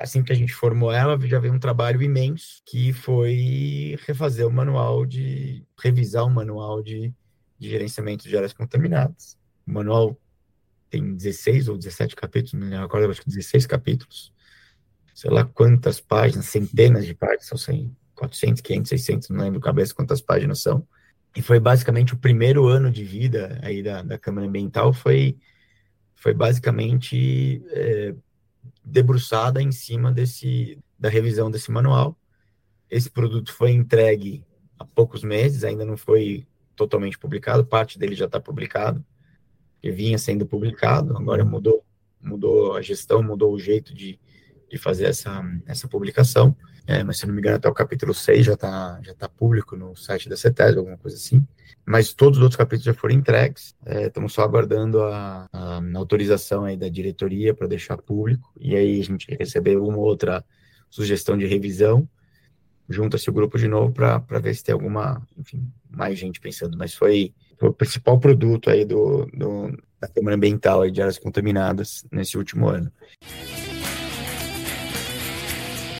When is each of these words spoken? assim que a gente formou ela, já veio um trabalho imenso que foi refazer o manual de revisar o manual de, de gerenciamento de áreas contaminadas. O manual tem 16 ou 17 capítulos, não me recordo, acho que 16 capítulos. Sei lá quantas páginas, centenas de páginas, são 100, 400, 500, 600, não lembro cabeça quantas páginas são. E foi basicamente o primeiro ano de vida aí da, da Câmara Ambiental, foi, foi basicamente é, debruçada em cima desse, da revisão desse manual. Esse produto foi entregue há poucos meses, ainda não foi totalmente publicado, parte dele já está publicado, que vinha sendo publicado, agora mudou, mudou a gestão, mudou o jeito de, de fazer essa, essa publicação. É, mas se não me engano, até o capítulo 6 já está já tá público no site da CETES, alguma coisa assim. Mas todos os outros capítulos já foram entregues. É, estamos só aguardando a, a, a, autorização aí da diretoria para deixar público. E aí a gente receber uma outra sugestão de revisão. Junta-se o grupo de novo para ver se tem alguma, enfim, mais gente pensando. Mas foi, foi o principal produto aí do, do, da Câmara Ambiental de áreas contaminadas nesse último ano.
assim 0.00 0.22
que 0.22 0.32
a 0.32 0.36
gente 0.36 0.54
formou 0.54 0.92
ela, 0.92 1.18
já 1.26 1.38
veio 1.38 1.54
um 1.54 1.58
trabalho 1.58 2.02
imenso 2.02 2.62
que 2.66 2.92
foi 2.92 3.96
refazer 4.06 4.46
o 4.46 4.52
manual 4.52 5.04
de 5.04 5.64
revisar 5.78 6.24
o 6.24 6.30
manual 6.30 6.82
de, 6.82 7.12
de 7.58 7.68
gerenciamento 7.68 8.28
de 8.28 8.36
áreas 8.36 8.52
contaminadas. 8.52 9.36
O 9.66 9.72
manual 9.72 10.18
tem 10.90 11.14
16 11.14 11.68
ou 11.68 11.76
17 11.76 12.16
capítulos, 12.16 12.52
não 12.54 12.66
me 12.66 12.76
recordo, 12.76 13.10
acho 13.10 13.22
que 13.22 13.28
16 13.28 13.66
capítulos. 13.66 14.32
Sei 15.14 15.30
lá 15.30 15.44
quantas 15.44 16.00
páginas, 16.00 16.46
centenas 16.46 17.04
de 17.04 17.14
páginas, 17.14 17.46
são 17.46 17.58
100, 17.58 17.94
400, 18.14 18.62
500, 18.62 18.88
600, 18.88 19.28
não 19.30 19.44
lembro 19.44 19.60
cabeça 19.60 19.94
quantas 19.94 20.20
páginas 20.20 20.60
são. 20.60 20.86
E 21.36 21.42
foi 21.42 21.60
basicamente 21.60 22.14
o 22.14 22.18
primeiro 22.18 22.66
ano 22.66 22.90
de 22.90 23.04
vida 23.04 23.58
aí 23.62 23.82
da, 23.82 24.02
da 24.02 24.18
Câmara 24.18 24.46
Ambiental, 24.46 24.92
foi, 24.92 25.36
foi 26.14 26.32
basicamente 26.32 27.62
é, 27.70 28.14
debruçada 28.98 29.62
em 29.62 29.70
cima 29.70 30.10
desse, 30.10 30.76
da 30.98 31.08
revisão 31.08 31.50
desse 31.50 31.70
manual. 31.70 32.18
Esse 32.90 33.08
produto 33.08 33.52
foi 33.52 33.70
entregue 33.70 34.44
há 34.76 34.84
poucos 34.84 35.22
meses, 35.22 35.62
ainda 35.62 35.84
não 35.84 35.96
foi 35.96 36.46
totalmente 36.74 37.16
publicado, 37.16 37.64
parte 37.64 37.98
dele 37.98 38.16
já 38.16 38.24
está 38.24 38.40
publicado, 38.40 39.04
que 39.80 39.90
vinha 39.92 40.18
sendo 40.18 40.44
publicado, 40.46 41.16
agora 41.16 41.44
mudou, 41.44 41.84
mudou 42.20 42.76
a 42.76 42.82
gestão, 42.82 43.22
mudou 43.22 43.52
o 43.52 43.58
jeito 43.58 43.94
de, 43.94 44.18
de 44.68 44.78
fazer 44.78 45.06
essa, 45.06 45.42
essa 45.66 45.86
publicação. 45.86 46.56
É, 46.88 47.04
mas 47.04 47.18
se 47.18 47.26
não 47.26 47.34
me 47.34 47.40
engano, 47.40 47.56
até 47.56 47.68
o 47.68 47.74
capítulo 47.74 48.14
6 48.14 48.46
já 48.46 48.54
está 48.54 48.98
já 49.02 49.12
tá 49.12 49.28
público 49.28 49.76
no 49.76 49.94
site 49.94 50.26
da 50.26 50.38
CETES, 50.38 50.74
alguma 50.74 50.96
coisa 50.96 51.18
assim. 51.18 51.46
Mas 51.84 52.14
todos 52.14 52.38
os 52.38 52.42
outros 52.42 52.56
capítulos 52.56 52.86
já 52.86 52.94
foram 52.94 53.14
entregues. 53.14 53.76
É, 53.84 54.06
estamos 54.06 54.32
só 54.32 54.40
aguardando 54.40 55.02
a, 55.02 55.46
a, 55.52 55.78
a, 55.78 55.98
autorização 55.98 56.64
aí 56.64 56.78
da 56.78 56.88
diretoria 56.88 57.52
para 57.52 57.66
deixar 57.66 57.98
público. 57.98 58.50
E 58.58 58.74
aí 58.74 58.98
a 58.98 59.04
gente 59.04 59.26
receber 59.38 59.76
uma 59.76 59.98
outra 59.98 60.42
sugestão 60.88 61.36
de 61.36 61.44
revisão. 61.44 62.08
Junta-se 62.88 63.28
o 63.28 63.34
grupo 63.34 63.58
de 63.58 63.68
novo 63.68 63.92
para 63.92 64.38
ver 64.40 64.54
se 64.54 64.64
tem 64.64 64.72
alguma, 64.72 65.22
enfim, 65.36 65.70
mais 65.90 66.18
gente 66.18 66.40
pensando. 66.40 66.74
Mas 66.78 66.94
foi, 66.94 67.34
foi 67.58 67.68
o 67.68 67.74
principal 67.74 68.18
produto 68.18 68.70
aí 68.70 68.86
do, 68.86 69.26
do, 69.26 69.76
da 70.00 70.08
Câmara 70.08 70.36
Ambiental 70.36 70.88
de 70.90 71.02
áreas 71.02 71.18
contaminadas 71.18 72.06
nesse 72.10 72.38
último 72.38 72.66
ano. 72.66 72.90